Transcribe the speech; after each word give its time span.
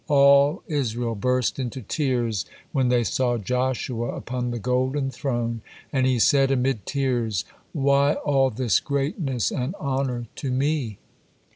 All 0.07 0.63
Israel 0.65 1.13
burst 1.13 1.59
into 1.59 1.83
tears 1.83 2.43
when 2.71 2.89
they 2.89 3.03
saw 3.03 3.37
Joshua 3.37 4.07
upon 4.15 4.49
the 4.49 4.57
golden 4.57 5.11
throne, 5.11 5.61
and 5.93 6.07
he 6.07 6.17
said 6.17 6.49
amid 6.49 6.87
tears, 6.87 7.45
"why 7.71 8.15
all 8.15 8.49
this 8.49 8.79
greatness 8.79 9.51
and 9.51 9.75
honor 9.79 10.25
to 10.37 10.49
me?" 10.49 10.97